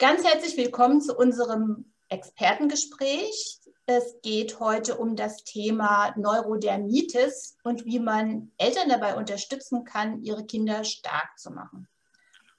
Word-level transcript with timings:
Ganz 0.00 0.22
herzlich 0.22 0.56
willkommen 0.56 1.00
zu 1.00 1.12
unserem 1.16 1.92
Expertengespräch. 2.08 3.58
Es 3.86 4.20
geht 4.22 4.60
heute 4.60 4.96
um 4.96 5.16
das 5.16 5.42
Thema 5.42 6.14
Neurodermitis 6.16 7.56
und 7.64 7.84
wie 7.84 7.98
man 7.98 8.52
Eltern 8.58 8.90
dabei 8.90 9.16
unterstützen 9.16 9.82
kann, 9.84 10.22
ihre 10.22 10.46
Kinder 10.46 10.84
stark 10.84 11.36
zu 11.36 11.50
machen. 11.50 11.88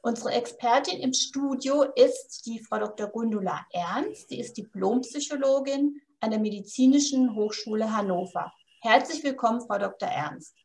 Unsere 0.01 0.33
Expertin 0.33 0.99
im 0.99 1.13
Studio 1.13 1.83
ist 1.83 2.45
die 2.45 2.59
Frau 2.59 2.79
Dr. 2.79 3.07
Gundula 3.07 3.65
Ernst. 3.71 4.27
Sie 4.27 4.41
ist 4.41 4.57
Diplompsychologin 4.57 6.01
an 6.19 6.31
der 6.31 6.41
Medizinischen 6.41 7.33
Hochschule 7.35 7.95
Hannover. 7.95 8.51
Herzlich 8.81 9.23
willkommen, 9.23 9.61
Frau 9.61 9.77
Dr. 9.77 10.09
Ernst. 10.09 10.57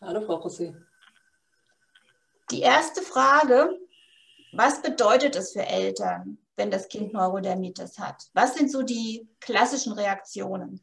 Hallo, 0.00 0.22
Frau 0.22 0.38
Rossi. 0.38 0.74
Die 2.50 2.62
erste 2.62 3.00
Frage, 3.02 3.78
was 4.52 4.82
bedeutet 4.82 5.36
es 5.36 5.52
für 5.52 5.66
Eltern, 5.66 6.38
wenn 6.56 6.70
das 6.70 6.88
Kind 6.88 7.12
Neurodermitis 7.12 7.98
hat? 7.98 8.28
Was 8.34 8.54
sind 8.54 8.70
so 8.70 8.82
die 8.82 9.28
klassischen 9.40 9.92
Reaktionen? 9.92 10.80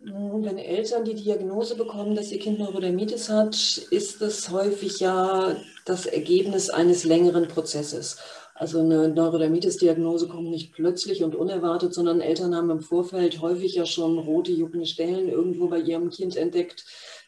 Wenn 0.00 0.58
Eltern 0.58 1.04
die 1.04 1.14
Diagnose 1.14 1.76
bekommen, 1.76 2.14
dass 2.14 2.32
ihr 2.32 2.38
Kind 2.38 2.58
Neurodermitis 2.58 3.28
hat, 3.28 3.54
ist 3.90 4.20
das 4.20 4.50
häufig 4.50 5.00
ja 5.00 5.56
das 5.84 6.06
Ergebnis 6.06 6.70
eines 6.70 7.04
längeren 7.04 7.48
Prozesses. 7.48 8.18
Also 8.54 8.80
eine 8.80 9.08
Neurodermitis-Diagnose 9.10 10.28
kommt 10.28 10.48
nicht 10.48 10.72
plötzlich 10.72 11.22
und 11.22 11.34
unerwartet, 11.34 11.92
sondern 11.92 12.22
Eltern 12.22 12.54
haben 12.54 12.70
im 12.70 12.80
Vorfeld 12.80 13.42
häufig 13.42 13.74
ja 13.74 13.84
schon 13.84 14.18
rote, 14.18 14.50
juckende 14.50 14.86
Stellen 14.86 15.28
irgendwo 15.28 15.68
bei 15.68 15.78
ihrem 15.78 16.08
Kind 16.08 16.36
entdeckt 16.36 16.86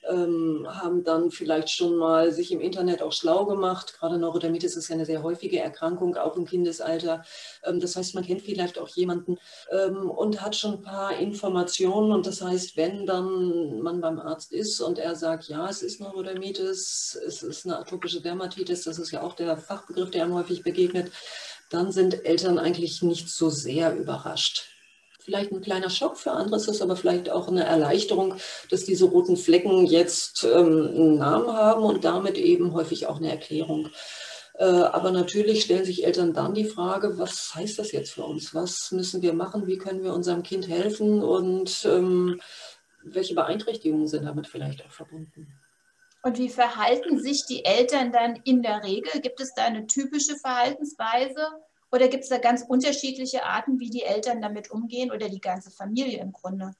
ähm, 0.09 0.67
haben 0.69 1.05
dann 1.05 1.31
vielleicht 1.31 1.71
schon 1.71 1.97
mal 1.97 2.33
sich 2.33 2.53
im 2.53 2.61
Internet 2.61 3.03
auch 3.03 3.13
schlau 3.13 3.47
gemacht. 3.47 3.95
Gerade 3.99 4.19
Neurodermitis 4.19 4.77
ist 4.77 4.89
ja 4.89 4.95
eine 4.95 5.07
sehr 5.07 5.23
häufige 5.23 5.59
Erkrankung, 5.61 6.17
auch 6.17 6.37
im 6.37 6.47
Kindesalter. 6.47 7.25
Ähm, 7.65 7.81
das 7.81 7.97
heißt, 7.97 8.15
man 8.15 8.25
kennt 8.25 8.43
vielleicht 8.43 8.79
auch 8.79 8.89
jemanden 8.89 9.39
ähm, 9.71 10.11
und 10.11 10.41
hat 10.43 10.57
schon 10.57 10.75
ein 10.75 10.83
paar 10.83 11.17
Informationen. 11.19 12.13
Und 12.13 12.27
das 12.27 12.43
heißt, 12.43 12.77
wenn 12.77 13.07
dann 13.07 13.81
man 13.81 14.01
beim 14.01 14.19
Arzt 14.19 14.53
ist 14.53 14.81
und 14.81 14.99
er 14.99 15.15
sagt, 15.15 15.49
ja, 15.49 15.69
es 15.69 15.83
ist 15.83 16.01
Neurodermitis, 16.01 17.19
es 17.27 17.43
ist 17.43 17.67
eine 17.67 17.79
atopische 17.79 18.21
Dermatitis, 18.21 18.85
das 18.85 18.99
ist 18.99 19.11
ja 19.11 19.23
auch 19.23 19.35
der 19.35 19.57
Fachbegriff, 19.57 20.11
der 20.11 20.25
einem 20.25 20.35
häufig 20.35 20.63
begegnet, 20.63 21.13
dann 21.71 21.93
sind 21.93 22.25
Eltern 22.25 22.59
eigentlich 22.59 23.03
nicht 23.03 23.29
so 23.29 23.51
sehr 23.51 23.97
überrascht 23.97 24.78
vielleicht 25.29 25.53
ein 25.53 25.61
kleiner 25.61 25.91
Schock, 25.91 26.17
für 26.17 26.31
andere 26.31 26.57
ist 26.57 26.69
es 26.69 26.81
aber 26.81 26.97
vielleicht 26.97 27.29
auch 27.29 27.49
eine 27.49 27.63
Erleichterung, 27.63 28.37
dass 28.71 28.85
diese 28.85 29.05
roten 29.05 29.37
Flecken 29.37 29.85
jetzt 29.85 30.43
ähm, 30.45 30.89
einen 30.89 31.19
Namen 31.19 31.53
haben 31.53 31.83
und 31.83 32.03
damit 32.03 32.39
eben 32.39 32.73
häufig 32.73 33.07
auch 33.09 33.19
eine 33.19 33.31
Erklärung. 33.31 33.91
Äh, 34.55 34.65
aber 34.65 35.11
natürlich 35.11 35.65
stellen 35.65 35.85
sich 35.85 36.07
Eltern 36.07 36.33
dann 36.33 36.55
die 36.55 36.65
Frage, 36.65 37.19
was 37.19 37.55
heißt 37.55 37.79
das 37.79 37.93
jetzt 37.93 38.13
für 38.13 38.25
uns? 38.25 38.55
Was 38.55 38.91
müssen 38.91 39.21
wir 39.21 39.35
machen? 39.35 39.67
Wie 39.67 39.77
können 39.77 40.03
wir 40.03 40.15
unserem 40.15 40.43
Kind 40.43 40.67
helfen? 40.67 41.23
Und 41.23 41.85
ähm, 41.85 42.41
welche 43.03 43.35
Beeinträchtigungen 43.35 44.09
sind 44.09 44.25
damit 44.25 44.47
vielleicht 44.47 44.83
auch 44.87 44.93
verbunden? 44.93 45.61
Und 46.23 46.39
wie 46.39 46.49
verhalten 46.49 47.21
sich 47.21 47.45
die 47.47 47.67
Eltern 47.67 48.13
dann 48.13 48.37
in 48.45 48.63
der 48.63 48.83
Regel? 48.83 49.21
Gibt 49.21 49.41
es 49.41 49.53
da 49.55 49.65
eine 49.65 49.87
typische 49.87 50.37
Verhaltensweise? 50.37 51.49
Oder 51.91 52.09
gibt 52.09 52.25
es 52.25 52.31
da 52.31 52.39
ganz 52.39 52.65
unterschiedliche 52.69 53.45
Arten, 53.45 53.81
wie 53.81 53.91
die 53.91 54.03
Eltern 54.03 54.41
damit 54.43 54.71
umgehen 54.71 55.11
oder 55.11 55.29
die 55.29 55.41
ganze 55.41 55.71
Familie 55.71 56.21
im 56.21 56.33
Grunde? 56.33 56.75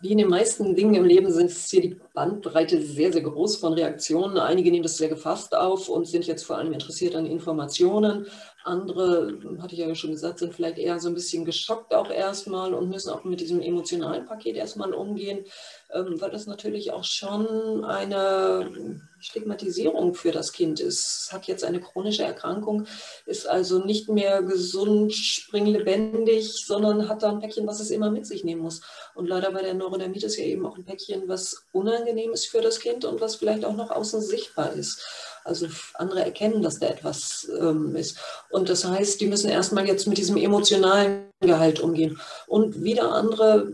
Wie 0.00 0.12
in 0.12 0.18
den 0.18 0.28
meisten 0.28 0.74
Dingen 0.74 0.94
im 0.96 1.04
Leben 1.04 1.32
sind 1.32 1.50
es 1.50 1.70
hier 1.70 1.80
die 1.80 1.96
Bandbreite 2.12 2.82
sehr, 2.82 3.10
sehr 3.10 3.22
groß 3.22 3.56
von 3.56 3.72
Reaktionen. 3.72 4.36
Einige 4.36 4.70
nehmen 4.70 4.82
das 4.82 4.98
sehr 4.98 5.08
gefasst 5.08 5.54
auf 5.54 5.88
und 5.88 6.06
sind 6.06 6.26
jetzt 6.26 6.44
vor 6.44 6.58
allem 6.58 6.74
interessiert 6.74 7.14
an 7.14 7.24
Informationen. 7.24 8.26
Andere, 8.64 9.38
hatte 9.62 9.74
ich 9.74 9.80
ja 9.80 9.94
schon 9.94 10.10
gesagt, 10.10 10.40
sind 10.40 10.54
vielleicht 10.54 10.76
eher 10.76 10.98
so 11.00 11.08
ein 11.08 11.14
bisschen 11.14 11.46
geschockt 11.46 11.94
auch 11.94 12.10
erstmal 12.10 12.74
und 12.74 12.90
müssen 12.90 13.08
auch 13.10 13.24
mit 13.24 13.40
diesem 13.40 13.62
emotionalen 13.62 14.26
Paket 14.26 14.56
erstmal 14.56 14.92
umgehen, 14.92 15.46
ähm, 15.90 16.20
weil 16.20 16.30
das 16.30 16.46
natürlich 16.46 16.92
auch 16.92 17.04
schon 17.04 17.84
eine 17.84 19.00
Stigmatisierung 19.24 20.14
für 20.14 20.32
das 20.32 20.52
Kind 20.52 20.80
ist. 20.80 21.24
Es 21.24 21.32
hat 21.32 21.46
jetzt 21.46 21.64
eine 21.64 21.80
chronische 21.80 22.24
Erkrankung, 22.24 22.86
ist 23.24 23.48
also 23.48 23.78
nicht 23.78 24.10
mehr 24.10 24.42
gesund, 24.42 25.14
springlebendig, 25.14 26.52
sondern 26.66 27.08
hat 27.08 27.22
da 27.22 27.30
ein 27.30 27.40
Päckchen, 27.40 27.66
was 27.66 27.80
es 27.80 27.90
immer 27.90 28.10
mit 28.10 28.26
sich 28.26 28.44
nehmen 28.44 28.60
muss. 28.60 28.82
Und 29.14 29.26
leider 29.26 29.50
bei 29.52 29.62
der 29.62 29.72
Neurodermitis 29.72 30.36
ja 30.36 30.44
eben 30.44 30.66
auch 30.66 30.76
ein 30.76 30.84
Päckchen, 30.84 31.26
was 31.26 31.64
unangenehm 31.72 32.32
ist 32.32 32.46
für 32.46 32.60
das 32.60 32.80
Kind 32.80 33.06
und 33.06 33.22
was 33.22 33.36
vielleicht 33.36 33.64
auch 33.64 33.74
noch 33.74 33.90
außen 33.90 34.20
sichtbar 34.20 34.74
ist. 34.74 35.02
Also 35.42 35.68
andere 35.94 36.24
erkennen, 36.24 36.62
dass 36.62 36.78
da 36.78 36.88
etwas 36.88 37.50
ähm, 37.58 37.96
ist. 37.96 38.18
Und 38.50 38.68
das 38.68 38.84
heißt, 38.84 39.20
die 39.20 39.26
müssen 39.26 39.48
erstmal 39.48 39.86
jetzt 39.86 40.06
mit 40.06 40.18
diesem 40.18 40.36
emotionalen 40.36 41.30
Gehalt 41.40 41.80
umgehen. 41.80 42.20
Und 42.46 42.82
wieder 42.82 43.12
andere 43.12 43.72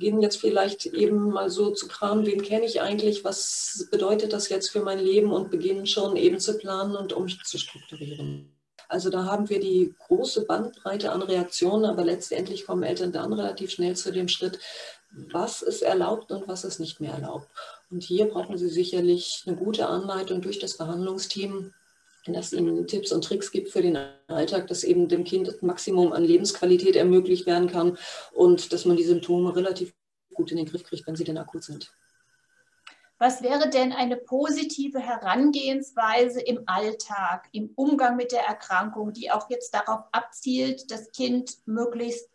gehen 0.00 0.20
jetzt 0.20 0.40
vielleicht 0.40 0.86
eben 0.86 1.30
mal 1.30 1.48
so 1.50 1.70
zu 1.70 1.86
kramen, 1.86 2.26
wen 2.26 2.42
kenne 2.42 2.66
ich 2.66 2.80
eigentlich, 2.80 3.22
was 3.22 3.86
bedeutet 3.92 4.32
das 4.32 4.48
jetzt 4.48 4.70
für 4.70 4.80
mein 4.80 4.98
Leben 4.98 5.30
und 5.30 5.50
beginnen 5.50 5.86
schon 5.86 6.16
eben 6.16 6.40
zu 6.40 6.58
planen 6.58 6.96
und 6.96 7.12
umzustrukturieren. 7.12 8.52
Also 8.88 9.08
da 9.08 9.24
haben 9.24 9.48
wir 9.48 9.60
die 9.60 9.94
große 10.08 10.46
Bandbreite 10.46 11.12
an 11.12 11.22
Reaktionen, 11.22 11.84
aber 11.84 12.04
letztendlich 12.04 12.66
kommen 12.66 12.82
Eltern 12.82 13.12
dann 13.12 13.32
relativ 13.32 13.70
schnell 13.70 13.94
zu 13.94 14.10
dem 14.10 14.26
Schritt, 14.26 14.58
was 15.12 15.62
ist 15.62 15.82
erlaubt 15.82 16.32
und 16.32 16.48
was 16.48 16.64
ist 16.64 16.80
nicht 16.80 17.00
mehr 17.00 17.12
erlaubt. 17.12 17.46
Und 17.90 18.02
hier 18.02 18.26
brauchen 18.26 18.58
Sie 18.58 18.68
sicherlich 18.68 19.44
eine 19.46 19.56
gute 19.56 19.86
Anleitung 19.86 20.40
durch 20.40 20.58
das 20.58 20.76
Behandlungsteam, 20.76 21.72
das 22.26 22.52
Ihnen 22.52 22.86
Tipps 22.86 23.12
und 23.12 23.24
Tricks 23.24 23.50
gibt 23.50 23.70
für 23.70 23.82
den 23.82 23.98
Alltag, 24.28 24.66
dass 24.66 24.84
eben 24.84 25.08
dem 25.08 25.24
Kind 25.24 25.48
das 25.48 25.62
Maximum 25.62 26.12
an 26.12 26.24
Lebensqualität 26.24 26.96
ermöglicht 26.96 27.46
werden 27.46 27.68
kann 27.70 27.98
und 28.32 28.72
dass 28.72 28.84
man 28.84 28.96
die 28.96 29.04
Symptome 29.04 29.54
relativ 29.56 29.94
gut 30.34 30.50
in 30.50 30.58
den 30.58 30.66
Griff 30.66 30.84
kriegt, 30.84 31.06
wenn 31.06 31.16
sie 31.16 31.24
denn 31.24 31.38
akut 31.38 31.64
sind. 31.64 31.92
Was 33.18 33.42
wäre 33.42 33.68
denn 33.68 33.92
eine 33.92 34.16
positive 34.16 34.98
Herangehensweise 34.98 36.40
im 36.40 36.62
Alltag, 36.64 37.48
im 37.52 37.70
Umgang 37.76 38.16
mit 38.16 38.32
der 38.32 38.46
Erkrankung, 38.46 39.12
die 39.12 39.30
auch 39.30 39.50
jetzt 39.50 39.74
darauf 39.74 40.04
abzielt, 40.12 40.90
das 40.90 41.10
Kind 41.12 41.58
möglichst 41.66 42.30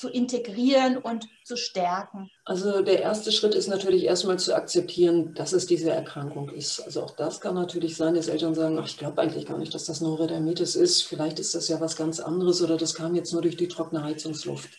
zu 0.00 0.08
integrieren 0.08 0.96
und 0.96 1.28
zu 1.44 1.56
stärken? 1.56 2.30
Also 2.46 2.82
der 2.82 3.02
erste 3.02 3.32
Schritt 3.32 3.54
ist 3.54 3.68
natürlich 3.68 4.04
erstmal 4.04 4.38
zu 4.38 4.54
akzeptieren, 4.54 5.34
dass 5.34 5.52
es 5.52 5.66
diese 5.66 5.90
Erkrankung 5.90 6.48
ist. 6.48 6.80
Also 6.80 7.02
auch 7.02 7.14
das 7.14 7.40
kann 7.40 7.54
natürlich 7.54 7.96
sein, 7.96 8.14
dass 8.14 8.28
Eltern 8.28 8.54
sagen, 8.54 8.78
ach, 8.78 8.86
ich 8.86 8.96
glaube 8.96 9.20
eigentlich 9.20 9.46
gar 9.46 9.58
nicht, 9.58 9.74
dass 9.74 9.84
das 9.84 10.00
Neurodermitis 10.00 10.74
ist. 10.74 11.02
Vielleicht 11.02 11.38
ist 11.38 11.54
das 11.54 11.68
ja 11.68 11.80
was 11.80 11.96
ganz 11.96 12.18
anderes 12.18 12.62
oder 12.62 12.78
das 12.78 12.94
kam 12.94 13.14
jetzt 13.14 13.32
nur 13.32 13.42
durch 13.42 13.58
die 13.58 13.68
trockene 13.68 14.02
Heizungsluft. 14.02 14.70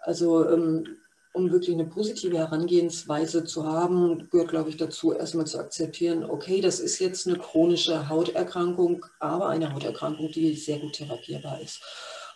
Also 0.00 0.48
ähm, 0.48 0.96
um 1.32 1.52
wirklich 1.52 1.74
eine 1.74 1.84
positive 1.84 2.38
Herangehensweise 2.38 3.44
zu 3.44 3.66
haben, 3.66 4.28
gehört, 4.30 4.48
glaube 4.48 4.70
ich, 4.70 4.78
dazu, 4.78 5.12
erstmal 5.12 5.46
zu 5.46 5.58
akzeptieren, 5.58 6.24
okay, 6.24 6.60
das 6.62 6.80
ist 6.80 6.98
jetzt 6.98 7.28
eine 7.28 7.38
chronische 7.38 8.08
Hauterkrankung, 8.08 9.04
aber 9.20 9.48
eine 9.48 9.72
Hauterkrankung, 9.74 10.32
die 10.32 10.54
sehr 10.56 10.78
gut 10.78 10.94
therapierbar 10.94 11.60
ist. 11.60 11.82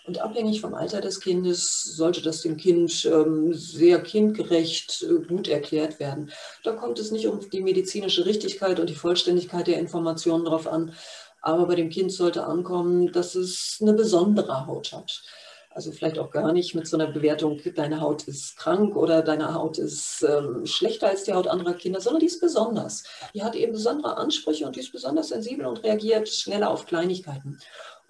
Und 0.06 0.20
abhängig 0.20 0.60
vom 0.60 0.74
Alter 0.74 1.00
des 1.00 1.20
Kindes 1.20 1.82
sollte 1.82 2.22
das 2.22 2.42
dem 2.42 2.56
Kind 2.56 3.04
ähm, 3.04 3.52
sehr 3.52 4.02
kindgerecht 4.02 5.02
äh, 5.08 5.26
gut 5.26 5.48
erklärt 5.48 6.00
werden. 6.00 6.30
Da 6.64 6.72
kommt 6.72 6.98
es 6.98 7.10
nicht 7.10 7.26
um 7.26 7.40
die 7.50 7.60
medizinische 7.60 8.24
Richtigkeit 8.24 8.80
und 8.80 8.88
die 8.88 8.94
Vollständigkeit 8.94 9.66
der 9.66 9.78
Informationen 9.78 10.44
drauf 10.44 10.66
an, 10.66 10.94
aber 11.42 11.66
bei 11.66 11.74
dem 11.74 11.90
Kind 11.90 12.12
sollte 12.12 12.44
ankommen, 12.44 13.12
dass 13.12 13.34
es 13.34 13.78
eine 13.80 13.92
besondere 13.92 14.66
Haut 14.66 14.92
hat. 14.92 15.22
Also 15.72 15.92
vielleicht 15.92 16.18
auch 16.18 16.32
gar 16.32 16.52
nicht 16.52 16.74
mit 16.74 16.88
so 16.88 16.96
einer 16.96 17.06
Bewertung, 17.06 17.60
deine 17.76 18.00
Haut 18.00 18.24
ist 18.24 18.56
krank 18.56 18.96
oder 18.96 19.22
deine 19.22 19.54
Haut 19.54 19.78
ist 19.78 20.26
ähm, 20.28 20.66
schlechter 20.66 21.06
als 21.06 21.22
die 21.22 21.32
Haut 21.32 21.46
anderer 21.46 21.74
Kinder, 21.74 22.00
sondern 22.00 22.20
die 22.20 22.26
ist 22.26 22.40
besonders. 22.40 23.04
Die 23.34 23.44
hat 23.44 23.54
eben 23.54 23.72
besondere 23.72 24.16
Ansprüche 24.16 24.66
und 24.66 24.74
die 24.74 24.80
ist 24.80 24.90
besonders 24.90 25.28
sensibel 25.28 25.66
und 25.66 25.84
reagiert 25.84 26.28
schneller 26.28 26.70
auf 26.70 26.86
Kleinigkeiten. 26.86 27.60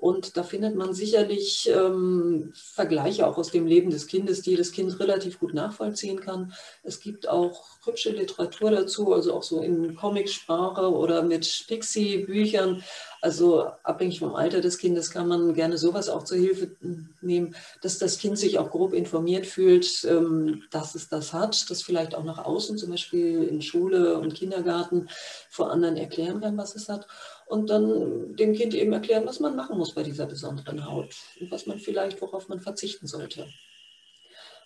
Und 0.00 0.38
da 0.38 0.42
findet 0.42 0.76
man 0.76 0.94
sicherlich 0.94 1.70
ähm, 1.70 2.52
Vergleiche 2.54 3.26
auch 3.26 3.36
aus 3.36 3.50
dem 3.50 3.66
Leben 3.66 3.90
des 3.90 4.06
Kindes, 4.06 4.40
die 4.40 4.56
das 4.56 4.72
Kind 4.72 4.98
relativ 4.98 5.38
gut 5.38 5.52
nachvollziehen 5.52 6.20
kann. 6.20 6.54
Es 6.82 7.00
gibt 7.00 7.28
auch 7.28 7.66
hübsche 7.84 8.10
Literatur 8.10 8.70
dazu, 8.70 9.12
also 9.12 9.34
auch 9.34 9.42
so 9.42 9.60
in 9.60 9.94
Comicsprache 9.94 10.90
oder 10.90 11.22
mit 11.22 11.64
Pixie-Büchern. 11.68 12.82
Also 13.22 13.64
abhängig 13.82 14.20
vom 14.20 14.34
Alter 14.34 14.60
des 14.60 14.78
Kindes 14.78 15.10
kann 15.10 15.28
man 15.28 15.54
gerne 15.54 15.76
sowas 15.76 16.08
auch 16.08 16.24
zur 16.24 16.38
Hilfe 16.38 16.76
nehmen, 17.20 17.54
dass 17.82 17.98
das 17.98 18.18
Kind 18.18 18.38
sich 18.38 18.58
auch 18.58 18.70
grob 18.70 18.94
informiert 18.94 19.46
fühlt, 19.46 20.04
ähm, 20.04 20.62
dass 20.70 20.94
es 20.94 21.08
das 21.08 21.32
hat, 21.32 21.70
das 21.70 21.82
vielleicht 21.82 22.14
auch 22.14 22.24
nach 22.24 22.38
außen, 22.38 22.78
zum 22.78 22.90
Beispiel 22.90 23.44
in 23.44 23.60
Schule 23.60 24.18
und 24.18 24.34
Kindergarten, 24.34 25.08
vor 25.50 25.70
anderen 25.70 25.96
erklären 25.96 26.40
kann, 26.40 26.56
was 26.56 26.74
es 26.74 26.88
hat 26.88 27.06
und 27.46 27.68
dann 27.68 28.36
dem 28.36 28.54
Kind 28.54 28.74
eben 28.74 28.92
erklären, 28.92 29.26
was 29.26 29.40
man 29.40 29.56
machen 29.56 29.76
muss 29.76 29.94
bei 29.94 30.02
dieser 30.02 30.26
besonderen 30.26 30.86
Haut 30.86 31.14
und 31.40 31.50
was 31.50 31.66
man 31.66 31.78
vielleicht, 31.78 32.20
worauf 32.22 32.48
man 32.48 32.60
verzichten 32.60 33.06
sollte. 33.06 33.46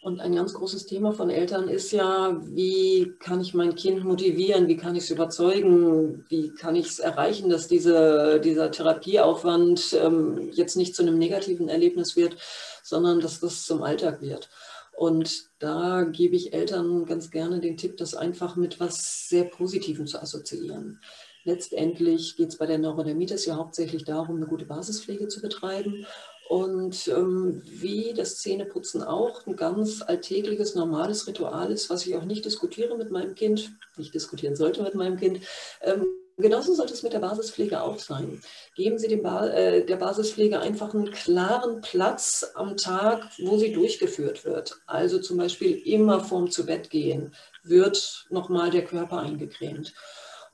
Und 0.04 0.20
ein 0.20 0.34
ganz 0.34 0.52
großes 0.52 0.84
Thema 0.84 1.12
von 1.12 1.30
Eltern 1.30 1.66
ist 1.66 1.90
ja, 1.90 2.38
wie 2.42 3.14
kann 3.20 3.40
ich 3.40 3.54
mein 3.54 3.74
Kind 3.74 4.04
motivieren, 4.04 4.68
wie 4.68 4.76
kann 4.76 4.94
ich 4.96 5.04
es 5.04 5.10
überzeugen, 5.10 6.26
wie 6.28 6.50
kann 6.50 6.76
ich 6.76 6.88
es 6.88 6.98
erreichen, 6.98 7.48
dass 7.48 7.68
diese, 7.68 8.38
dieser 8.38 8.70
Therapieaufwand 8.70 9.96
ähm, 9.98 10.50
jetzt 10.52 10.76
nicht 10.76 10.94
zu 10.94 11.00
einem 11.00 11.16
negativen 11.16 11.70
Erlebnis 11.70 12.16
wird, 12.16 12.36
sondern 12.82 13.20
dass 13.20 13.40
das 13.40 13.64
zum 13.64 13.82
Alltag 13.82 14.20
wird. 14.20 14.50
Und 14.94 15.48
da 15.58 16.02
gebe 16.02 16.36
ich 16.36 16.52
Eltern 16.52 17.06
ganz 17.06 17.30
gerne 17.30 17.60
den 17.60 17.78
Tipp, 17.78 17.96
das 17.96 18.14
einfach 18.14 18.56
mit 18.56 18.80
was 18.80 19.30
sehr 19.30 19.44
Positivem 19.44 20.06
zu 20.06 20.20
assoziieren. 20.20 21.00
Letztendlich 21.44 22.36
geht 22.36 22.50
es 22.50 22.58
bei 22.58 22.66
der 22.66 22.76
Neurodermitis 22.76 23.46
ja 23.46 23.56
hauptsächlich 23.56 24.04
darum, 24.04 24.36
eine 24.36 24.46
gute 24.46 24.66
Basispflege 24.66 25.28
zu 25.28 25.40
betreiben 25.40 26.06
und 26.48 27.08
ähm, 27.08 27.62
wie 27.64 28.12
das 28.14 28.38
Zähneputzen 28.38 29.02
auch 29.02 29.46
ein 29.46 29.56
ganz 29.56 30.02
alltägliches, 30.02 30.74
normales 30.74 31.26
Ritual 31.26 31.70
ist, 31.72 31.88
was 31.88 32.06
ich 32.06 32.16
auch 32.16 32.24
nicht 32.24 32.44
diskutiere 32.44 32.96
mit 32.96 33.10
meinem 33.10 33.34
Kind, 33.34 33.72
nicht 33.96 34.14
diskutieren 34.14 34.54
sollte 34.54 34.82
mit 34.82 34.94
meinem 34.94 35.16
Kind. 35.16 35.40
Ähm, 35.80 36.04
genauso 36.36 36.74
sollte 36.74 36.92
es 36.92 37.02
mit 37.02 37.14
der 37.14 37.20
Basispflege 37.20 37.80
auch 37.80 37.98
sein. 37.98 38.42
Geben 38.74 38.98
Sie 38.98 39.16
ba 39.16 39.46
äh, 39.46 39.86
der 39.86 39.96
Basispflege 39.96 40.60
einfach 40.60 40.92
einen 40.92 41.10
klaren 41.12 41.80
Platz 41.80 42.52
am 42.54 42.76
Tag, 42.76 43.30
wo 43.38 43.56
sie 43.56 43.72
durchgeführt 43.72 44.44
wird. 44.44 44.76
Also 44.86 45.20
zum 45.20 45.38
Beispiel 45.38 45.76
immer 45.86 46.20
vorm 46.20 46.50
Zubettgehen 46.50 47.34
wird 47.62 48.26
nochmal 48.28 48.70
der 48.70 48.84
Körper 48.84 49.20
eingecremt. 49.20 49.94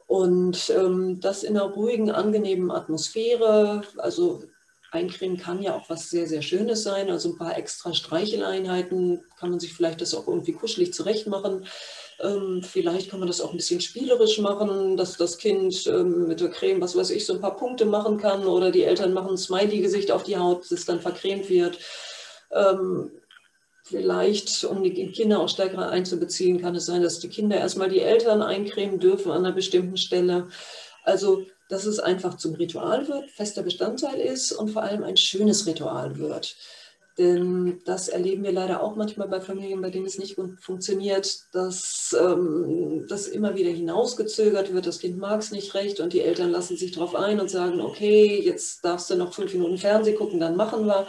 Und 0.07 0.71
ähm, 0.71 1.21
das 1.21 1.43
in 1.43 1.57
einer 1.57 1.67
ruhigen, 1.67 2.11
angenehmen 2.11 2.71
Atmosphäre, 2.71 3.83
also 3.97 4.43
Eincremen 4.93 5.37
kann 5.37 5.63
ja 5.63 5.75
auch 5.75 5.89
was 5.89 6.11
sehr, 6.11 6.27
sehr 6.27 6.43
Schönes 6.43 6.83
sein. 6.83 7.11
Also 7.11 7.31
ein 7.31 7.39
paar 7.39 7.57
extra 7.57 7.95
Streicheleinheiten 7.95 9.23
kann 9.39 9.51
man 9.51 9.61
sich 9.61 9.73
vielleicht 9.73 10.01
das 10.01 10.15
auch 10.15 10.27
irgendwie 10.27 10.53
kuschelig 10.53 10.93
zurecht 10.93 11.27
machen. 11.27 11.67
Ähm, 12.21 12.63
vielleicht 12.63 13.11
kann 13.11 13.21
man 13.21 13.29
das 13.29 13.41
auch 13.41 13.53
ein 13.53 13.57
bisschen 13.57 13.81
spielerisch 13.81 14.39
machen, 14.39 14.97
dass 14.97 15.17
das 15.17 15.39
Kind 15.39 15.87
ähm, 15.87 16.27
mit 16.27 16.41
der 16.41 16.51
Creme, 16.51 16.81
was 16.81 16.97
weiß 16.97 17.11
ich, 17.11 17.25
so 17.25 17.35
ein 17.35 17.41
paar 17.41 17.57
Punkte 17.57 17.87
machen 17.87 18.19
kann 18.19 18.45
oder 18.47 18.71
die 18.71 18.83
Eltern 18.83 19.13
machen 19.13 19.31
ein 19.31 19.39
Smiley-Gesicht 19.39 20.11
auf 20.11 20.25
die 20.25 20.37
Haut, 20.37 20.71
das 20.71 20.85
dann 20.85 21.01
vercremt 21.01 21.49
wird. 21.49 21.79
Ähm, 22.51 23.13
vielleicht, 23.85 24.65
um 24.65 24.83
die 24.83 25.13
Kinder 25.13 25.41
auch 25.41 25.49
stärker 25.49 25.89
einzubeziehen, 25.89 26.61
kann 26.61 26.75
es 26.75 26.87
sein, 26.87 27.03
dass 27.03 27.21
die 27.21 27.29
Kinder 27.29 27.57
erstmal 27.57 27.89
die 27.89 28.01
Eltern 28.01 28.43
eincremen 28.43 28.99
dürfen 28.99 29.31
an 29.31 29.45
einer 29.45 29.55
bestimmten 29.55 29.97
Stelle. 29.97 30.49
Also 31.05 31.47
dass 31.71 31.87
es 31.87 32.01
einfach 32.01 32.37
zum 32.37 32.55
Ritual 32.55 33.09
wird, 33.09 33.31
fester 33.31 33.63
Bestandteil 33.63 34.21
ist 34.21 34.53
und 34.53 34.71
vor 34.71 34.83
allem 34.83 35.05
ein 35.05 35.17
schönes 35.17 35.67
Ritual 35.67 36.19
wird. 36.19 36.57
Denn 37.19 37.83
das 37.85 38.09
erleben 38.09 38.45
wir 38.45 38.53
leider 38.53 38.83
auch 38.83 38.97
manchmal 38.97 39.29
bei 39.29 39.41
Familien, 39.41 39.83
bei 39.83 39.91
denen 39.91 40.07
es 40.07 40.19
nicht 40.19 40.37
gut 40.37 40.59
funktioniert, 40.61 41.41
dass 41.53 42.17
ähm, 42.19 43.05
das 43.09 43.27
immer 43.27 43.57
wieder 43.57 43.71
hinausgezögert 43.71 44.73
wird. 44.73 44.87
Das 44.87 45.01
Kind 45.01 45.19
mag 45.19 45.41
es 45.41 45.51
nicht 45.51 45.75
recht 45.75 46.01
und 46.01 46.13
die 46.13 46.23
Eltern 46.23 46.51
lassen 46.51 46.77
sich 46.77 46.93
darauf 46.93 47.15
ein 47.15 47.39
und 47.39 47.51
sagen, 47.51 47.81
okay, 47.81 48.41
jetzt 48.43 48.85
darfst 48.85 49.11
du 49.11 49.17
noch 49.17 49.35
fünf 49.35 49.53
Minuten 49.53 49.77
Fernsehen 49.77 50.17
gucken, 50.17 50.41
dann 50.41 50.57
machen 50.57 50.87
wir. 50.87 51.07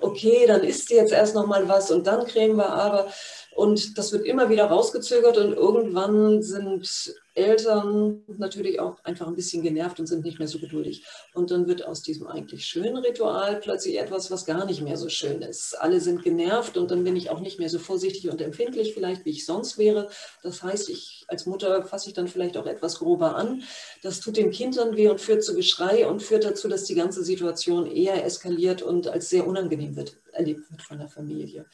Okay, 0.00 0.44
dann 0.46 0.64
isst 0.64 0.90
du 0.90 0.96
jetzt 0.96 1.12
erst 1.12 1.34
noch 1.34 1.46
mal 1.46 1.66
was 1.68 1.90
und 1.90 2.06
dann 2.06 2.26
cremen 2.26 2.56
wir 2.56 2.70
aber. 2.70 3.08
Und 3.54 3.98
das 3.98 4.12
wird 4.12 4.26
immer 4.26 4.48
wieder 4.48 4.66
rausgezögert 4.66 5.38
und 5.38 5.52
irgendwann 5.52 6.42
sind 6.42 7.14
Eltern 7.34 8.22
natürlich 8.38 8.78
auch 8.80 9.02
einfach 9.04 9.26
ein 9.26 9.34
bisschen 9.34 9.62
genervt 9.62 9.98
und 9.98 10.06
sind 10.06 10.24
nicht 10.24 10.38
mehr 10.38 10.48
so 10.48 10.58
geduldig. 10.58 11.04
Und 11.34 11.50
dann 11.50 11.66
wird 11.66 11.84
aus 11.84 12.02
diesem 12.02 12.26
eigentlich 12.26 12.64
schönen 12.64 12.96
Ritual 12.96 13.60
plötzlich 13.60 13.98
etwas, 13.98 14.30
was 14.30 14.44
gar 14.44 14.64
nicht 14.66 14.82
mehr 14.82 14.96
so 14.96 15.08
schön 15.08 15.42
ist. 15.42 15.74
Alle 15.80 16.00
sind 16.00 16.22
genervt 16.22 16.76
und 16.76 16.90
dann 16.90 17.04
bin 17.04 17.16
ich 17.16 17.30
auch 17.30 17.40
nicht 17.40 17.58
mehr 17.58 17.68
so 17.68 17.78
vorsichtig 17.78 18.30
und 18.30 18.40
empfindlich 18.40 18.94
vielleicht, 18.94 19.24
wie 19.24 19.30
ich 19.30 19.46
sonst 19.46 19.78
wäre. 19.78 20.08
Das 20.42 20.62
heißt, 20.62 20.88
ich 20.88 21.24
als 21.28 21.46
Mutter 21.46 21.84
fasse 21.84 22.08
ich 22.08 22.14
dann 22.14 22.28
vielleicht 22.28 22.56
auch 22.56 22.66
etwas 22.66 22.98
grober 22.98 23.36
an. 23.36 23.62
Das 24.02 24.20
tut 24.20 24.36
dem 24.36 24.50
Kind 24.50 24.76
dann 24.76 24.96
weh 24.96 25.08
und 25.08 25.20
führt 25.20 25.42
zu 25.42 25.54
Geschrei 25.54 26.06
und 26.06 26.22
führt 26.22 26.44
dazu, 26.44 26.68
dass 26.68 26.84
die 26.84 26.94
ganze 26.94 27.24
Situation 27.24 27.86
eher 27.86 28.24
eskaliert 28.24 28.82
und 28.82 29.08
als 29.08 29.28
sehr 29.30 29.46
unangenehm 29.46 29.96
wird, 29.96 30.16
erlebt 30.32 30.70
wird 30.70 30.82
von 30.82 30.98
der 30.98 31.08
Familie. 31.08 31.66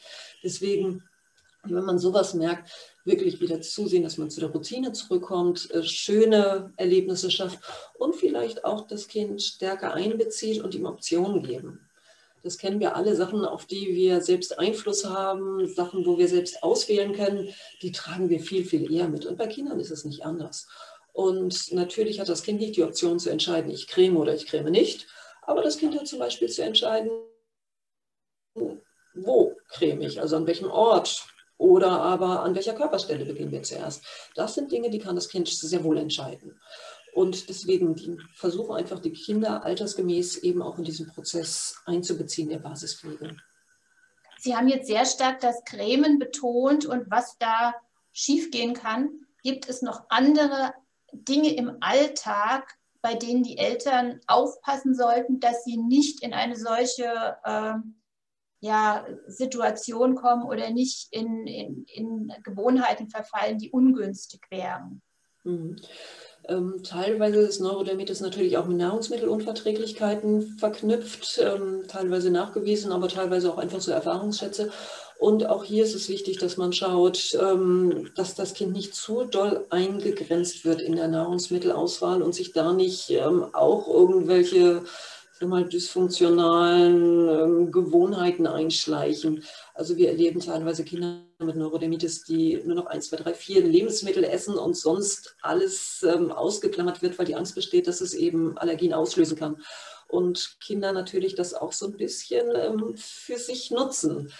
Deswegen 0.43 1.03
wenn 1.63 1.85
man 1.85 1.99
sowas 1.99 2.33
merkt, 2.33 2.71
wirklich 3.05 3.39
wieder 3.39 3.61
zusehen, 3.61 4.03
dass 4.03 4.17
man 4.17 4.29
zu 4.29 4.39
der 4.39 4.49
Routine 4.49 4.91
zurückkommt, 4.93 5.69
äh, 5.71 5.83
schöne 5.83 6.73
Erlebnisse 6.77 7.31
schafft 7.31 7.59
und 7.97 8.15
vielleicht 8.15 8.65
auch 8.65 8.87
das 8.87 9.07
Kind 9.07 9.41
stärker 9.41 9.93
einbezieht 9.93 10.63
und 10.63 10.75
ihm 10.75 10.85
Optionen 10.85 11.43
geben. 11.43 11.87
Das 12.43 12.57
kennen 12.57 12.79
wir 12.79 12.95
alle 12.95 13.15
Sachen, 13.15 13.45
auf 13.45 13.65
die 13.65 13.93
wir 13.93 14.21
selbst 14.21 14.57
Einfluss 14.57 15.05
haben, 15.05 15.67
Sachen, 15.67 16.05
wo 16.07 16.17
wir 16.17 16.27
selbst 16.27 16.63
auswählen 16.63 17.13
können, 17.13 17.53
die 17.83 17.91
tragen 17.91 18.29
wir 18.29 18.39
viel, 18.39 18.65
viel 18.65 18.91
eher 18.91 19.09
mit. 19.09 19.27
Und 19.27 19.37
bei 19.37 19.45
Kindern 19.45 19.79
ist 19.79 19.91
es 19.91 20.05
nicht 20.05 20.25
anders. 20.25 20.67
Und 21.13 21.71
natürlich 21.71 22.19
hat 22.19 22.29
das 22.29 22.41
Kind 22.41 22.59
nicht 22.59 22.77
die 22.77 22.83
Option 22.83 23.19
zu 23.19 23.29
entscheiden, 23.29 23.69
ich 23.69 23.87
creme 23.87 24.17
oder 24.17 24.33
ich 24.33 24.47
creme 24.47 24.71
nicht. 24.71 25.07
Aber 25.43 25.61
das 25.61 25.77
Kind 25.77 25.95
hat 25.99 26.07
zum 26.07 26.19
Beispiel 26.19 26.49
zu 26.49 26.63
entscheiden, 26.63 27.11
wo 29.13 29.55
creme 29.67 30.01
ich, 30.01 30.21
also 30.21 30.35
an 30.37 30.47
welchem 30.47 30.71
Ort 30.71 31.27
oder 31.61 31.91
aber 32.01 32.41
an 32.41 32.55
welcher 32.55 32.73
Körperstelle 32.73 33.23
beginnen 33.23 33.51
wir 33.51 33.61
zuerst. 33.61 34.03
Das 34.33 34.55
sind 34.55 34.71
Dinge, 34.71 34.89
die 34.89 34.97
kann 34.97 35.15
das 35.15 35.29
Kind 35.29 35.47
sehr 35.47 35.83
wohl 35.83 35.99
entscheiden. 35.99 36.59
Und 37.13 37.49
deswegen 37.49 37.93
die 37.93 38.17
versuchen 38.33 38.75
einfach 38.75 38.99
die 38.99 39.11
Kinder 39.11 39.63
altersgemäß 39.63 40.37
eben 40.37 40.63
auch 40.63 40.79
in 40.79 40.85
diesen 40.85 41.07
Prozess 41.07 41.75
einzubeziehen 41.85 42.49
der 42.49 42.57
Basispflege. 42.57 43.37
Sie 44.39 44.55
haben 44.55 44.69
jetzt 44.69 44.87
sehr 44.87 45.05
stark 45.05 45.39
das 45.41 45.63
Cremen 45.63 46.17
betont 46.17 46.87
und 46.87 47.11
was 47.11 47.37
da 47.37 47.75
schiefgehen 48.11 48.73
kann. 48.73 49.11
Gibt 49.43 49.69
es 49.69 49.83
noch 49.83 50.05
andere 50.09 50.73
Dinge 51.13 51.53
im 51.53 51.77
Alltag, 51.81 52.75
bei 53.03 53.13
denen 53.13 53.43
die 53.43 53.59
Eltern 53.59 54.19
aufpassen 54.25 54.95
sollten, 54.95 55.39
dass 55.39 55.63
sie 55.63 55.77
nicht 55.77 56.23
in 56.23 56.33
eine 56.33 56.55
solche 56.55 57.37
äh, 57.43 57.73
ja, 58.61 59.05
Situation 59.27 60.15
kommen 60.15 60.43
oder 60.43 60.69
nicht 60.69 61.07
in, 61.11 61.47
in, 61.47 61.83
in 61.87 62.31
Gewohnheiten 62.43 63.09
verfallen, 63.09 63.57
die 63.57 63.71
ungünstig 63.71 64.41
wären. 64.49 65.01
Mhm. 65.43 65.77
Ähm, 66.47 66.81
teilweise 66.83 67.39
ist 67.39 67.59
Neurodermitis 67.59 68.19
natürlich 68.19 68.57
auch 68.57 68.65
mit 68.65 68.77
Nahrungsmittelunverträglichkeiten 68.77 70.57
verknüpft, 70.57 71.39
ähm, 71.43 71.83
teilweise 71.87 72.31
nachgewiesen, 72.31 72.91
aber 72.91 73.09
teilweise 73.09 73.51
auch 73.51 73.57
einfach 73.57 73.81
so 73.81 73.91
Erfahrungsschätze. 73.91 74.71
Und 75.19 75.45
auch 75.45 75.63
hier 75.63 75.83
ist 75.83 75.93
es 75.93 76.09
wichtig, 76.09 76.39
dass 76.39 76.57
man 76.57 76.73
schaut, 76.73 77.37
ähm, 77.39 78.09
dass 78.15 78.33
das 78.33 78.55
Kind 78.55 78.73
nicht 78.73 78.95
zu 78.95 79.23
doll 79.23 79.67
eingegrenzt 79.69 80.65
wird 80.65 80.81
in 80.81 80.95
der 80.95 81.07
Nahrungsmittelauswahl 81.07 82.23
und 82.23 82.33
sich 82.33 82.53
da 82.53 82.73
nicht 82.73 83.11
ähm, 83.11 83.45
auch 83.53 83.87
irgendwelche 83.87 84.83
mal, 85.49 85.67
dysfunktionalen 85.67 87.29
ähm, 87.29 87.71
Gewohnheiten 87.71 88.47
einschleichen. 88.47 89.43
Also 89.73 89.97
wir 89.97 90.09
erleben 90.09 90.39
teilweise 90.39 90.83
Kinder 90.83 91.21
mit 91.39 91.55
Neurodermitis, 91.55 92.23
die 92.23 92.61
nur 92.63 92.75
noch 92.75 92.85
ein, 92.85 93.01
zwei, 93.01 93.17
drei, 93.17 93.33
vier 93.33 93.63
Lebensmittel 93.63 94.23
essen 94.23 94.55
und 94.55 94.77
sonst 94.77 95.35
alles 95.41 96.03
ähm, 96.03 96.31
ausgeklammert 96.31 97.01
wird, 97.01 97.17
weil 97.17 97.25
die 97.25 97.35
Angst 97.35 97.55
besteht, 97.55 97.87
dass 97.87 98.01
es 98.01 98.13
eben 98.13 98.57
Allergien 98.57 98.93
auslösen 98.93 99.37
kann. 99.37 99.57
Und 100.07 100.57
Kinder 100.59 100.91
natürlich 100.91 101.35
das 101.35 101.53
auch 101.53 101.71
so 101.71 101.87
ein 101.87 101.97
bisschen 101.97 102.45
ähm, 102.55 102.93
für 102.95 103.37
sich 103.37 103.71
nutzen 103.71 104.31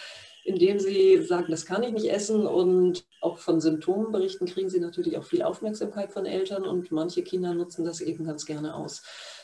indem 0.43 0.79
sie 0.79 1.21
sagen, 1.21 1.47
das 1.49 1.65
kann 1.65 1.83
ich 1.83 1.91
nicht 1.91 2.09
essen 2.09 2.45
und 2.45 3.05
auch 3.21 3.37
von 3.37 3.61
Symptomen 3.61 4.11
berichten, 4.11 4.45
kriegen 4.45 4.69
sie 4.69 4.79
natürlich 4.79 5.17
auch 5.17 5.23
viel 5.23 5.43
Aufmerksamkeit 5.43 6.11
von 6.11 6.25
Eltern 6.25 6.63
und 6.63 6.91
manche 6.91 7.23
Kinder 7.23 7.53
nutzen 7.53 7.85
das 7.85 8.01
eben 8.01 8.25
ganz 8.25 8.45
gerne 8.45 8.75
aus. 8.75 9.03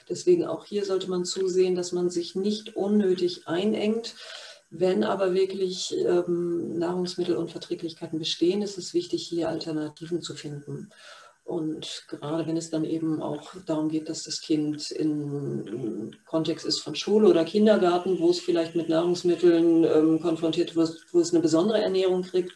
Deswegen 0.09 0.45
auch 0.45 0.65
hier 0.65 0.85
sollte 0.85 1.09
man 1.09 1.25
zusehen, 1.25 1.75
dass 1.75 1.91
man 1.91 2.09
sich 2.09 2.35
nicht 2.35 2.75
unnötig 2.75 3.47
einengt. 3.47 4.15
Wenn 4.69 5.03
aber 5.03 5.33
wirklich 5.33 5.95
ähm, 5.97 6.77
Nahrungsmittelunverträglichkeiten 6.77 8.19
bestehen, 8.19 8.61
ist 8.61 8.77
es 8.77 8.93
wichtig, 8.93 9.25
hier 9.27 9.49
Alternativen 9.49 10.21
zu 10.21 10.35
finden. 10.35 10.89
Und 11.47 12.03
gerade 12.09 12.45
wenn 12.45 12.57
es 12.57 12.69
dann 12.69 12.83
eben 12.83 13.21
auch 13.21 13.53
darum 13.65 13.87
geht, 13.87 14.09
dass 14.09 14.23
das 14.23 14.41
Kind 14.41 14.91
im 14.91 16.11
Kontext 16.25 16.65
ist 16.65 16.81
von 16.81 16.93
Schule 16.93 17.29
oder 17.29 17.45
Kindergarten, 17.45 18.19
wo 18.19 18.31
es 18.31 18.41
vielleicht 18.41 18.75
mit 18.75 18.89
Nahrungsmitteln 18.89 19.85
ähm, 19.85 20.19
konfrontiert 20.19 20.75
wird, 20.75 21.05
wo 21.13 21.21
es 21.21 21.31
eine 21.31 21.41
besondere 21.41 21.81
Ernährung 21.81 22.23
kriegt, 22.23 22.51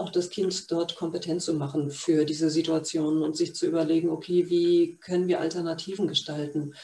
auch 0.00 0.10
das 0.10 0.30
Kind 0.30 0.70
dort 0.70 0.96
kompetent 0.96 1.42
zu 1.42 1.54
machen 1.54 1.90
für 1.90 2.24
diese 2.24 2.50
Situation 2.50 3.22
und 3.22 3.36
sich 3.36 3.54
zu 3.54 3.66
überlegen, 3.66 4.10
okay, 4.10 4.48
wie 4.48 4.96
können 4.96 5.28
wir 5.28 5.40
Alternativen 5.40 6.08
gestalten? 6.08 6.74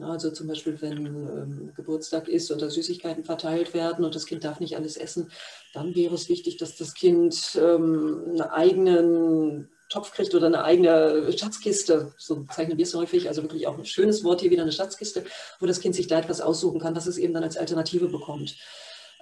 Also 0.00 0.30
zum 0.30 0.46
Beispiel, 0.48 0.80
wenn 0.80 1.06
ähm, 1.06 1.72
Geburtstag 1.76 2.26
ist 2.26 2.50
und 2.50 2.62
da 2.62 2.70
Süßigkeiten 2.70 3.24
verteilt 3.24 3.74
werden 3.74 4.04
und 4.04 4.14
das 4.14 4.24
Kind 4.24 4.42
darf 4.42 4.58
nicht 4.58 4.76
alles 4.76 4.96
essen, 4.96 5.30
dann 5.74 5.94
wäre 5.94 6.14
es 6.14 6.30
wichtig, 6.30 6.56
dass 6.56 6.76
das 6.76 6.94
Kind 6.94 7.58
ähm, 7.60 8.22
einen 8.30 8.40
eigenen 8.40 9.68
Topf 9.90 10.12
kriegt 10.12 10.34
oder 10.34 10.46
eine 10.46 10.64
eigene 10.64 11.30
Schatzkiste, 11.36 12.14
so 12.16 12.40
bezeichnen 12.44 12.78
wir 12.78 12.84
es 12.84 12.94
häufig, 12.94 13.28
also 13.28 13.42
wirklich 13.42 13.66
auch 13.66 13.76
ein 13.76 13.84
schönes 13.84 14.24
Wort 14.24 14.40
hier 14.40 14.50
wieder, 14.50 14.62
eine 14.62 14.72
Schatzkiste, 14.72 15.24
wo 15.60 15.66
das 15.66 15.80
Kind 15.80 15.94
sich 15.94 16.06
da 16.06 16.18
etwas 16.18 16.40
aussuchen 16.40 16.80
kann, 16.80 16.96
was 16.96 17.06
es 17.06 17.18
eben 17.18 17.34
dann 17.34 17.44
als 17.44 17.58
Alternative 17.58 18.08
bekommt. 18.08 18.56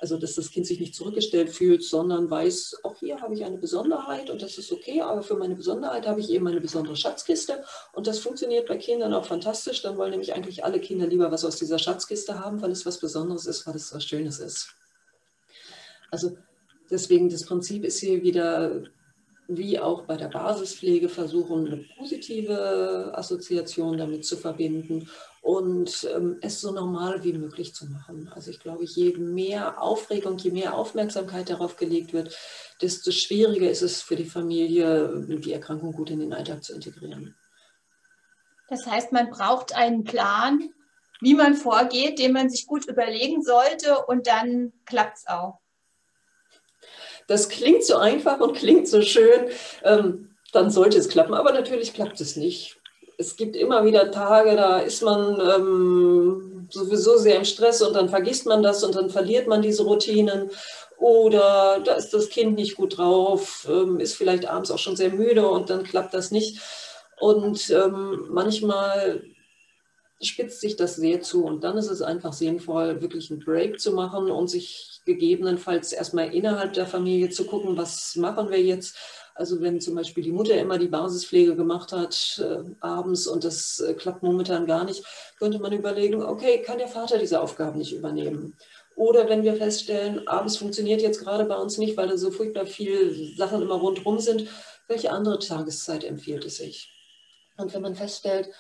Also, 0.01 0.17
dass 0.17 0.35
das 0.35 0.51
Kind 0.51 0.67
sich 0.67 0.81
nicht 0.81 0.95
zurückgestellt 0.95 1.51
fühlt, 1.51 1.85
sondern 1.85 2.31
weiß, 2.31 2.79
auch 2.85 2.97
hier 2.97 3.21
habe 3.21 3.35
ich 3.35 3.45
eine 3.45 3.59
Besonderheit 3.59 4.31
und 4.31 4.41
das 4.41 4.57
ist 4.57 4.73
okay, 4.73 5.03
aber 5.03 5.23
für 5.23 5.37
meine 5.37 5.55
Besonderheit 5.55 6.07
habe 6.07 6.21
ich 6.21 6.31
eben 6.31 6.49
eine 6.49 6.61
besondere 6.61 6.97
Schatzkiste 6.97 7.63
und 7.93 8.07
das 8.07 8.19
funktioniert 8.19 8.67
bei 8.67 8.79
Kindern 8.79 9.13
auch 9.13 9.27
fantastisch. 9.27 9.83
Dann 9.83 9.99
wollen 9.99 10.13
nämlich 10.13 10.33
eigentlich 10.33 10.65
alle 10.65 10.81
Kinder 10.81 11.07
lieber 11.07 11.31
was 11.31 11.45
aus 11.45 11.57
dieser 11.57 11.79
Schatzkiste 11.79 12.43
haben, 12.43 12.63
weil 12.63 12.71
es 12.71 12.87
was 12.87 12.99
Besonderes 12.99 13.45
ist, 13.45 13.67
weil 13.67 13.77
es 13.77 13.95
was 13.95 14.03
Schönes 14.05 14.39
ist. 14.39 14.71
Also, 16.11 16.39
deswegen 16.91 17.29
das 17.29 17.45
Prinzip 17.45 17.85
ist 17.85 18.01
hier 18.01 18.23
wieder 18.23 18.85
wie 19.57 19.79
auch 19.79 20.03
bei 20.05 20.17
der 20.17 20.29
Basispflege 20.29 21.09
versuchen, 21.09 21.67
eine 21.67 21.85
positive 21.97 23.13
Assoziation 23.15 23.99
damit 23.99 24.25
zu 24.25 24.37
verbinden 24.37 25.09
und 25.43 26.09
ähm, 26.15 26.39
es 26.41 26.61
so 26.61 26.73
normal 26.73 27.25
wie 27.25 27.33
möglich 27.33 27.75
zu 27.75 27.87
machen. 27.87 28.31
Also 28.35 28.51
ich 28.51 28.61
glaube, 28.61 28.85
je 28.85 29.17
mehr 29.17 29.83
Aufregung, 29.83 30.39
je 30.39 30.51
mehr 30.51 30.75
Aufmerksamkeit 30.75 31.51
darauf 31.51 31.77
gelegt 31.77 32.13
wird, 32.13 32.37
desto 32.83 33.11
schwieriger 33.11 33.71
ist 33.71 33.83
es 33.83 34.03
für 34.03 34.17
die 34.17 34.25
Familie, 34.25 35.27
die 35.27 35.53
Erkrankung 35.53 35.93
gut 35.93 36.11
in 36.11 36.21
den 36.21 36.33
Alltag 36.33 36.65
zu 36.65 36.75
integrieren. 36.75 37.35
Das 38.69 38.87
heißt, 38.87 39.13
man 39.13 39.31
braucht 39.31 39.75
einen 39.75 40.05
Plan, 40.05 40.71
wie 41.21 41.35
man 41.35 41.55
vorgeht, 41.55 42.19
den 42.19 42.33
man 42.33 42.51
sich 42.51 42.67
gut 42.67 42.87
überlegen 42.87 43.43
sollte 43.43 44.05
und 44.07 44.27
dann 44.27 44.73
klappt 44.87 45.19
es 45.19 45.27
auch. 45.27 45.60
Das 47.31 47.49
klingt 47.49 47.85
so 47.85 47.97
einfach 47.97 48.41
und 48.41 48.57
klingt 48.57 48.89
so 48.89 49.03
schön, 49.03 49.47
ähm, 49.85 50.31
dann 50.53 50.69
sollte 50.69 50.99
es 50.99 51.09
klappen. 51.09 51.33
Aber 51.33 51.53
natürlich 51.53 51.95
klappt 51.95 52.21
es 52.21 52.35
nicht. 52.35 52.77
Es 53.19 53.37
gibt 53.37 53.55
immer 53.55 53.85
wieder 53.85 54.11
Tage, 54.11 54.57
da 54.57 54.81
ist 54.81 55.01
man 55.05 55.41
ähm, 55.41 56.67
sowieso 56.71 57.19
sehr 57.19 57.37
im 57.37 57.45
Stress 57.45 57.83
und 57.83 57.95
dann 57.95 58.09
vergisst 58.09 58.47
man 58.47 58.65
das 58.65 58.83
und 58.83 58.97
dann 58.97 59.11
verliert 59.11 59.47
man 59.47 59.63
diese 59.63 59.85
Routinen. 59.85 60.51
Oder 60.99 61.79
da 61.85 61.95
ist 61.95 62.13
das 62.13 62.31
Kind 62.31 62.57
nicht 62.57 62.75
gut 62.75 62.99
drauf, 62.99 63.65
ähm, 63.71 64.01
ist 64.01 64.17
vielleicht 64.17 64.47
abends 64.47 64.73
auch 64.73 64.81
schon 64.81 64.97
sehr 64.97 65.11
müde 65.11 65.47
und 65.47 65.71
dann 65.71 65.85
klappt 65.85 66.13
das 66.15 66.33
nicht. 66.33 66.61
Und 67.21 67.71
ähm, 67.71 68.27
manchmal 68.29 69.23
spitzt 70.21 70.61
sich 70.61 70.75
das 70.75 70.97
sehr 70.97 71.21
zu. 71.23 71.45
Und 71.45 71.63
dann 71.63 71.79
ist 71.79 71.91
es 71.91 72.03
einfach 72.03 72.33
sinnvoll, 72.33 73.01
wirklich 73.01 73.31
einen 73.31 73.45
Break 73.45 73.79
zu 73.79 73.93
machen 73.93 74.33
und 74.33 74.49
sich 74.49 75.00
gegebenenfalls 75.15 75.93
erstmal 75.93 76.35
innerhalb 76.35 76.73
der 76.73 76.87
Familie 76.87 77.31
zu 77.31 77.45
gucken, 77.47 77.77
was 77.77 78.17
machen 78.17 78.51
wir 78.51 78.63
jetzt. 78.63 78.97
Also 79.35 79.61
wenn 79.61 79.81
zum 79.81 79.95
Beispiel 79.95 80.23
die 80.23 80.33
Mutter 80.33 80.55
immer 80.59 80.79
die 80.79 80.89
Basispflege 80.89 81.57
gemacht 81.57 81.93
hat 81.93 82.43
äh, 82.45 82.63
abends 82.81 83.27
und 83.27 83.45
das 83.45 83.81
äh, 83.81 83.95
klappt 83.95 84.23
momentan 84.23 84.67
gar 84.67 84.85
nicht, 84.85 85.05
könnte 85.39 85.59
man 85.59 85.73
überlegen, 85.73 86.23
okay, 86.23 86.63
kann 86.63 86.79
der 86.79 86.89
Vater 86.89 87.19
diese 87.19 87.41
Aufgaben 87.41 87.79
nicht 87.79 87.93
übernehmen? 87.93 88.57
Oder 88.97 89.29
wenn 89.29 89.43
wir 89.43 89.55
feststellen, 89.55 90.29
abends 90.29 90.59
funktioniert 90.59 91.01
jetzt 91.01 91.21
gerade 91.21 91.45
bei 91.45 91.57
uns 91.57 91.79
nicht, 91.79 91.97
weil 91.97 92.09
da 92.09 92.19
so 92.19 92.31
furchtbar 92.31 92.67
viele 92.67 93.15
Sachen 93.35 93.63
immer 93.63 93.77
rundherum 93.77 94.19
sind, 94.19 94.49
welche 94.89 95.11
andere 95.11 95.39
Tageszeit 95.39 96.05
empfiehlt 96.05 96.45
es 96.45 96.59
sich? 96.59 96.93
Und 97.57 97.73
wenn 97.73 97.83
man 97.83 97.95
feststellt, 97.95 98.51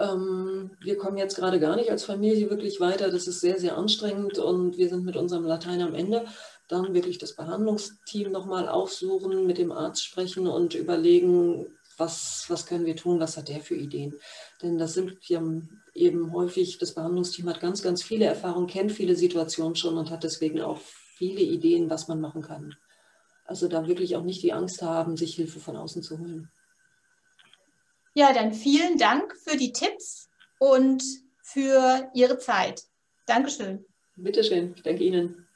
wir 0.00 0.96
kommen 0.96 1.18
jetzt 1.18 1.36
gerade 1.36 1.60
gar 1.60 1.76
nicht 1.76 1.90
als 1.90 2.04
Familie 2.04 2.48
wirklich 2.48 2.80
weiter. 2.80 3.10
Das 3.10 3.26
ist 3.26 3.40
sehr, 3.40 3.58
sehr 3.58 3.76
anstrengend 3.76 4.38
und 4.38 4.78
wir 4.78 4.88
sind 4.88 5.04
mit 5.04 5.16
unserem 5.16 5.44
Latein 5.44 5.82
am 5.82 5.94
Ende. 5.94 6.24
Dann 6.68 6.94
wirklich 6.94 7.18
das 7.18 7.36
Behandlungsteam 7.36 8.32
nochmal 8.32 8.68
aufsuchen, 8.68 9.46
mit 9.46 9.58
dem 9.58 9.72
Arzt 9.72 10.04
sprechen 10.04 10.46
und 10.46 10.74
überlegen, 10.74 11.66
was, 11.98 12.46
was 12.48 12.64
können 12.64 12.86
wir 12.86 12.96
tun, 12.96 13.20
was 13.20 13.36
hat 13.36 13.48
der 13.48 13.60
für 13.60 13.74
Ideen. 13.74 14.14
Denn 14.62 14.78
das 14.78 14.94
sind 14.94 15.18
wir 15.28 15.62
eben 15.94 16.32
häufig, 16.32 16.78
das 16.78 16.94
Behandlungsteam 16.94 17.48
hat 17.50 17.60
ganz, 17.60 17.82
ganz 17.82 18.02
viele 18.02 18.24
Erfahrungen, 18.24 18.68
kennt 18.68 18.92
viele 18.92 19.16
Situationen 19.16 19.76
schon 19.76 19.98
und 19.98 20.10
hat 20.10 20.24
deswegen 20.24 20.62
auch 20.62 20.78
viele 20.78 21.42
Ideen, 21.42 21.90
was 21.90 22.08
man 22.08 22.20
machen 22.20 22.40
kann. 22.40 22.74
Also 23.44 23.68
da 23.68 23.86
wirklich 23.86 24.16
auch 24.16 24.24
nicht 24.24 24.42
die 24.42 24.54
Angst 24.54 24.80
haben, 24.80 25.16
sich 25.16 25.34
Hilfe 25.34 25.60
von 25.60 25.76
außen 25.76 26.02
zu 26.02 26.18
holen. 26.18 26.50
Ja, 28.14 28.32
dann 28.32 28.52
vielen 28.52 28.98
Dank 28.98 29.36
für 29.44 29.56
die 29.56 29.72
Tipps 29.72 30.28
und 30.58 31.02
für 31.42 32.10
Ihre 32.14 32.38
Zeit. 32.38 32.82
Dankeschön. 33.26 33.84
Bitteschön, 34.16 34.74
ich 34.76 34.82
danke 34.82 35.04
Ihnen. 35.04 35.46